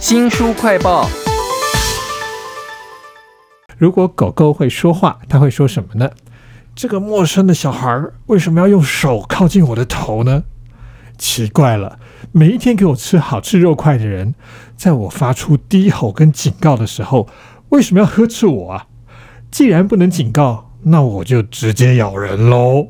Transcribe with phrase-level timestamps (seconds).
[0.00, 1.08] 新书快报。
[3.76, 6.08] 如果狗狗会说话，它会说什么呢？
[6.74, 10.44] 这个陌生的小孩为什么要用手靠近我的头呢？
[11.18, 11.98] 奇怪了，
[12.30, 14.36] 每一天给我吃好吃肉块的人，
[14.76, 17.28] 在我发出低吼跟警告的时候，
[17.70, 18.86] 为什么要呵斥我啊？
[19.50, 22.86] 既然不能警告，那我就直接咬人喽。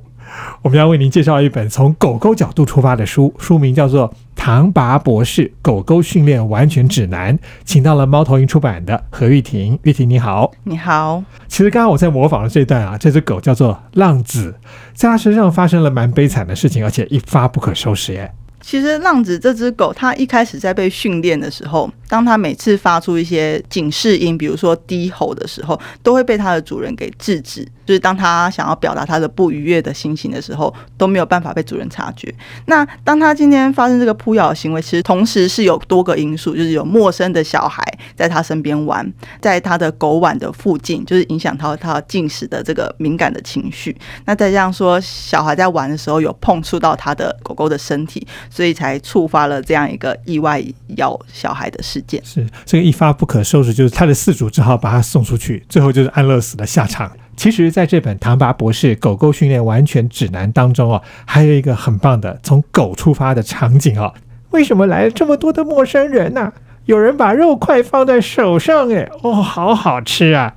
[0.63, 9.79] 我们要为您介绍一本从狗狗角度出发的书，书名叫做《唐拔博士狗狗训练完全指南》，请到了猫头鹰出版的何玉婷。
[9.83, 11.23] 玉婷你好，你好。
[11.47, 14.55] 其实刚刚我在模仿的这段啊，这只狗叫做浪子，
[14.95, 18.33] 在它身上发生了蛮悲惨的事情，而且一发不可收拾耶。
[18.61, 27.67] 其实浪子这只狗，它一开始在被训练的时候，当它每次发出一些警示音，比如说低吼的时候，都会被它的主人给制止。
[27.87, 32.35] 就是当它想要表达它的不愉悦的心情的时候，都没有办法被主人察觉。
[32.67, 37.83] 那当它今天发生这个扑咬的行为，其实同时是有多个因素，就是有陌生的小孩
[38.15, 43.97] 在它身边玩，在它的狗碗的附近，就是影响到它进食的这个敏感的情绪。
[44.27, 48.27] 那再这样说，小孩在玩的时候有碰触到它的狗狗的身体。
[48.51, 50.63] 所以才触发了这样一个意外
[50.97, 52.25] 咬小孩的事件。
[52.25, 57.11] 是这个一发不可收拾，就是他的饲主只好把他送出去，最后就是安乐死的下场。
[57.37, 64.13] 其实，在这本《唐拔博士狗狗训练完全指南》当中哦，还有一个很棒的从狗出发的场景哦。
[64.51, 66.53] 为什么来了这么多的陌生人呢？
[66.87, 70.55] 有人把肉块放在手上，哎，哦，好好吃啊！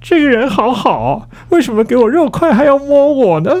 [0.00, 3.56] 这个人好好，为什么给我肉块还要摸我呢？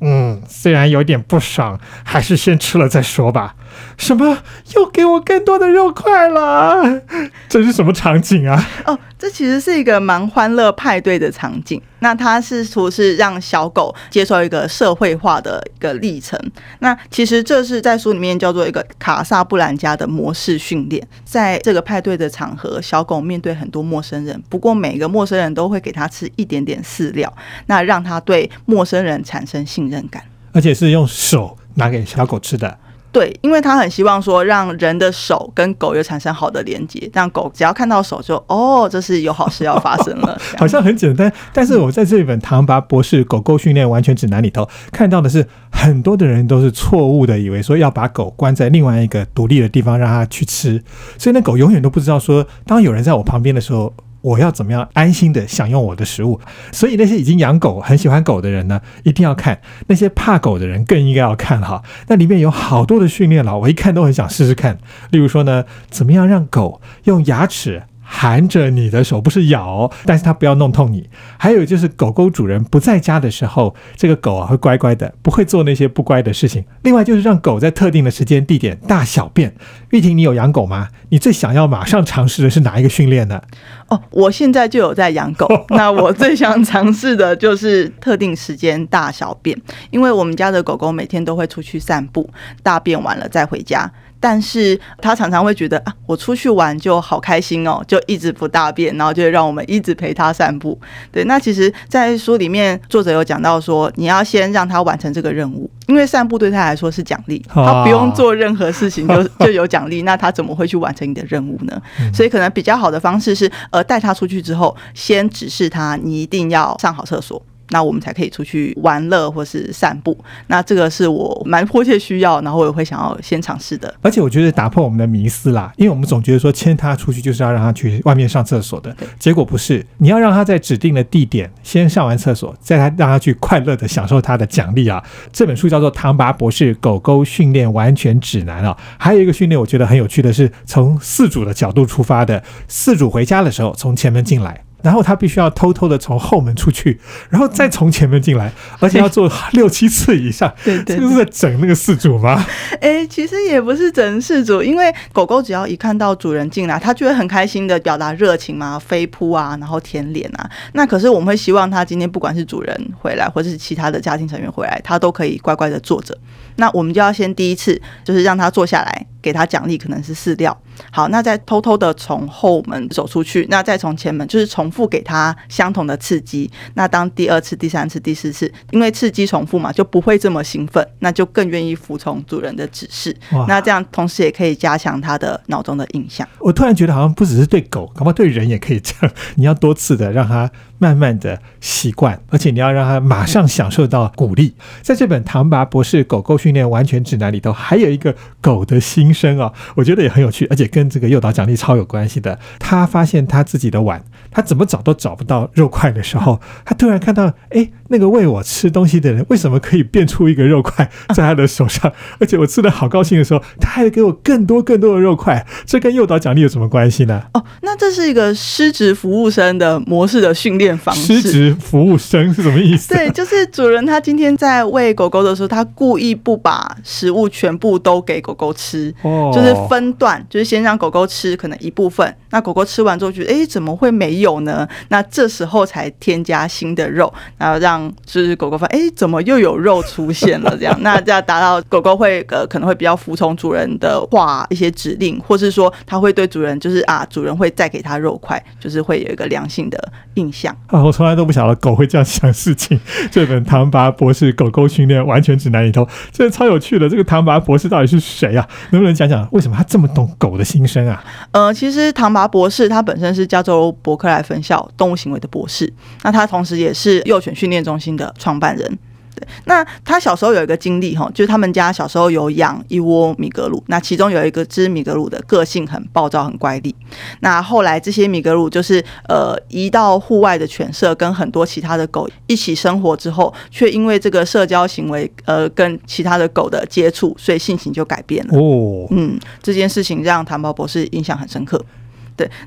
[0.00, 3.54] 嗯，虽然有点不爽，还是先吃了再说吧。
[3.96, 4.38] 什么？
[4.74, 7.02] 又给我更多的肉块了？
[7.48, 8.66] 这是什么场景啊？
[8.86, 11.80] 哦，这其实是一个蛮欢乐派对的场景。
[11.98, 16.40] 那它试图是让小狗接受一个社会化的一个历程。
[16.78, 21.06] 那其实这是在书里面叫做一个卡萨布兰加的模式训练。
[21.22, 27.30] 在这个派对的场合，小狗面对很多陌生人，不过每个陌生人都会给它吃一点点饲料，
[27.66, 30.22] 那让它对陌生人产生信任感，
[30.52, 32.78] 而且是用手拿给小狗吃的。
[33.12, 40.38] 对，因为他很希望说，让人的手跟狗有产生好的连接，让狗只要看到手就哦，这是有好事要发生了。
[40.56, 50.82] 好像很简单，但是我在这一本唐拔博士狗狗训练完全指南里头看到的是，很多的人都是错误的，以为说要把狗关在另外一个独立的地方让它去吃，
[51.18, 53.92] 所以那狗永远都不知道说，当有人在我旁边的时候。
[54.22, 56.40] 我要怎么样安心的享用我的食物？
[56.72, 61.82] 所以那些已经养狗、很喜欢狗的人呢，一定要看；那些怕狗的人更应该要看哈。
[62.08, 64.78] 那里面有好多的训练了，我一看都很想试试看。
[65.10, 67.82] 例如说呢，怎么样让狗用牙齿？
[68.20, 71.08] 含着你的手不是咬，但是它不要弄痛你。
[71.38, 76.62] 还有就是狗狗主人不在家的时候，这个狗啊会乖乖的，不会做那些不乖的事情。
[76.82, 79.54] 另外就是让狗在特定的时间地点大小便。
[79.88, 80.88] 玉婷，你有养狗吗？
[81.08, 83.40] 你最想要马上尝试的是哪一个训练呢？
[83.88, 89.58] 哦，我现在就有在养狗，那我最想尝试的就是特定时间大小便，
[89.90, 92.28] 因为我们家的狗狗每天都会出去散步，
[92.62, 93.90] 大便完了再回家。
[94.20, 100.78] 但是他常常会觉得啊，我出去玩就好开心哦，就一直不大便，然后就让我们一直陪他散步。
[101.10, 111.80] 对，那其实，在书里面作者有讲到说，你要先让他完成这个任务，因为散步对他来说是奖励，他不用做任何事情就就有奖励，那他怎么会去完成你的任务呢？
[112.12, 117.40] 所以可能比较好的方式是，呃，带他出去之后，先指示他，你一定要上好厕所。
[117.70, 120.16] 那我们才可以出去玩乐或是散步。
[120.46, 123.92] 那这个是我蛮迫切需要，然后我也会想要先尝试的。
[124.02, 129.84] 而且我觉得打破我们的迷思啦，因为我们总觉得说牵他出去就是要让他去外面上厕所的，结果不是。
[129.98, 135.02] 你要让他在指定的地点先上完厕所，再他让他去快乐的享受他的奖励啊。
[135.32, 138.76] 这本书叫做《唐拔博士狗狗训练完全指南》啊。
[138.98, 144.62] 还有一个训练我觉得很有趣的是，从饲主的角度出发的，饲主回家的时候从前门进来。
[144.82, 150.52] 然后他必须要偷偷的从后门出去，然后再从前面进来，而且要做 六七次以上。
[150.64, 152.44] 对对，这是在整那个事主吗？
[152.80, 160.50] 哎，其实也不是整事主，因为狗狗只要一看到主人进来，它就会很开心的表达热情嘛，飞扑啊，然后舔脸啊。
[160.72, 166.16] 那可是我们会希望它今天不管是主人回来，或者是其他的家庭成员回来，它都可以乖乖的坐着。
[166.56, 169.06] 那我们就要先第一次就是让它坐下来。
[169.22, 170.58] 给它奖励可能是饲料，
[170.90, 176.50] 好，那再偷偷的从后门走出去，那再从前门，就是重复给他相同的刺激。
[176.74, 183.14] 那当第二次、第三次、第四次，因为刺激重复嘛，就不会这么兴奋，那就更愿意服从主人的指示。
[183.46, 186.26] 那这样同时也可以加强他的脑中的印象。
[186.38, 189.14] 我突然觉得好像不只是对狗，恐怕对人也可以这样。
[189.34, 194.54] 你要多次的让他慢慢的习惯，而且你要让他马上享受到鼓励。
[194.80, 199.10] 在这本唐拔博士狗狗训练完全指南里头，还有一个狗的心。
[199.10, 202.38] 声啊，我觉得也很有趣，而且跟这个诱导奖励超有关系的。
[202.58, 211.92] 他发现他自己的碗，他怎么找都找不到肉块的时候，他突然看到，哎，那个喂我吃东西的人为什么可以变出一个肉块 在他的手上？
[212.18, 215.46] 而且我吃的好高兴的时候，他还给我更多更多的肉块。
[215.66, 217.22] 这跟诱导奖励有什么关系呢？
[217.34, 221.20] 哦，那这是一个失职服务生的模式的训练方式。
[221.20, 222.94] 失职服务生是什么意思？
[222.94, 234.68] 对，就是主人他今天在喂狗狗的时候，他故意不把食物全部都给狗狗吃，哦就是分段，就是先让狗狗吃可能一部分，那狗狗吃完之后觉得，哎，怎么会没有呢？
[234.88, 240.56] 那这时候才添加新的肉，然后让就是狗狗发现，哎，怎么又有肉出现了？
[240.56, 250.56] 这样， 那这样达到狗狗会呃可能会比较服从主人的话一些指令，或是说它会对主人就是啊，主人会再给它肉块，就是会有一个良性的印象。
[250.66, 252.78] 啊，我从来都不晓得狗会这样想事情。
[253.10, 256.88] 这本唐拔博士狗狗训练完全指南里头，这超有趣的。
[256.88, 258.46] 这个唐拔博士到底是谁啊？
[258.70, 261.02] 能不能讲讲为什么他这么懂狗的心声啊？
[261.32, 265.72] 呃，其实唐拔博士他本身是加州伯克莱分校动物行为的博士，
[266.02, 268.78] 那他同时也是幼犬训练中心的创办人。
[269.12, 276.72] 对，那他小时候有一个经历哈，就是他们家小时候有养一窝米格鲁，那其中有一个只米格鲁的个性很暴躁、很乖戾。
[277.18, 288.38] 那后来这些米格鲁就是呃移到户外的犬舍，跟很多其他的狗一起生活之后，却因为这个社交行为呃跟其他的狗的接触，所以性情就改变了。
[288.38, 291.60] 哦，嗯，这件事情让谭宝博士印象很深刻。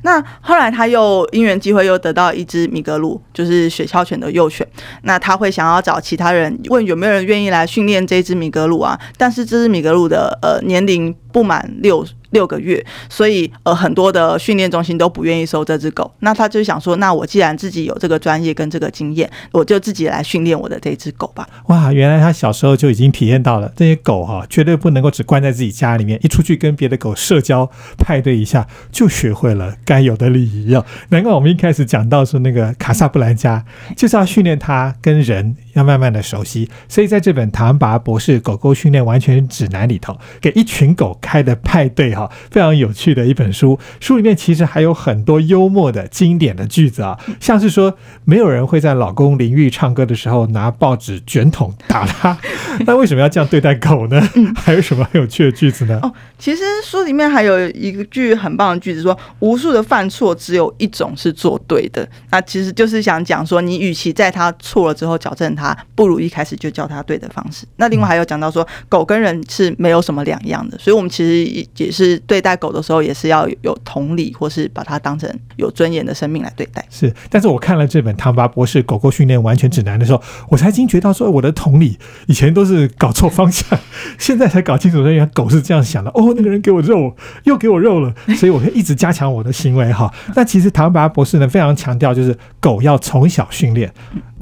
[0.01, 4.67] 那后来他又因缘机会又得到一只米格鲁，就是雪橇犬的幼犬。
[5.03, 8.99] 那他会想要找其他人问有没有人愿意来训练这只米格鲁啊？
[9.17, 16.11] 但是这只米格鲁的呃年龄不满六六个月，所以呃很多的训练中心都不愿意收这只狗。
[16.19, 21.47] 那他就想说，那我既然自己有这个专业跟这个经验，我就自己来训练我的这只狗吧。
[21.67, 30.85] 哇，原来他小时候就已经体验到了这些狗哈、绝对不能够只关在自己家里面，一出去跟别的狗社交派对一下，就学会了该有的礼仪哦。
[31.09, 33.63] 难怪我们一开始讲到说那个卡萨布兰加，
[33.95, 36.69] 就是要训练它跟人要慢慢的熟悉。
[36.87, 43.79] 所以在这本唐拔博士狗狗训练完全指南里头，给一群狗开的派对哈、非常有趣的一本书。
[43.99, 52.37] 书里面其实还有很多幽默的经典的句子啊，像是说没有人会在老公淋浴唱歌的时候拿报纸卷筒打他，
[52.85, 54.21] 那为什么要这样对待狗呢？
[54.55, 55.99] 还有什么很有趣的句子呢？
[56.01, 62.07] 哦，其实书里面还有一个句很棒的句子说，无数的犯错只有一种是做对的。
[62.31, 67.65] 那其实就是想讲说，你与其在他错了之后矫正他，不如一开始就教他对的方式。
[67.77, 76.85] 那另外还有讲到说，狗跟人是没有什么两样的，所以我们其实也对待狗的时候，也是要有同理，或是把它当成有尊严的生命来对待。
[76.89, 83.79] 是，但是我看了这本唐巴博士狗狗训练完全指南的时候，我才惊觉到说，我的同理以前都是搞错方向，
[84.17, 86.09] 现在才搞清楚说，原来狗是这样想的。
[86.11, 87.15] 哦，那个人给我肉，
[87.45, 90.13] 又给我肉了，所以我会一直加强我的行为哈。
[90.35, 93.91] 那其实唐巴博士呢，非常强调就是狗要从小训练，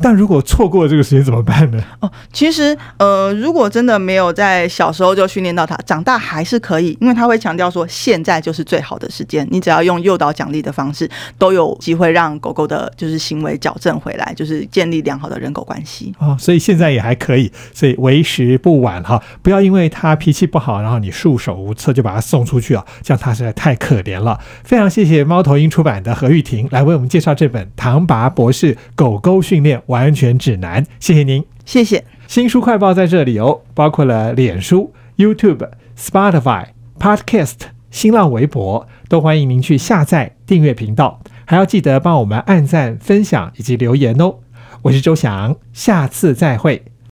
[0.02, 1.82] 但如果错过了这个时间怎么办呢？
[2.00, 16.14] 哦，其实呃，如果真的没有在小时候就训练到它，长大还是可以，因为他会强调说，现在就是最好的时间，你只要用诱导奖励的方式，都有机会让狗狗的就是行为矫正回来，就是建立良好的人狗关系。
[16.20, 24.40] 哦，所以现在也还可以，所以为时不晚哈，不要因为它脾气不好，然后你束手无策就把它送出去啊，这样它实在太可怜了。
[24.64, 31.44] 非常谢谢猫头鹰出版的何玉婷来为我们介绍这本《唐拔博士狗狗训练完全指南》，谢谢您。
[31.66, 32.04] 谢谢。
[32.28, 36.68] 新书快报在这里哦，包括了脸书、YouTube、Spotify、
[36.98, 37.58] Podcast、
[37.92, 44.36] 新浪微博，都欢迎您去下载订阅频道，还要记得帮我们按赞、分享以及留言哦。
[44.84, 46.84] 我是周翔，下次再会。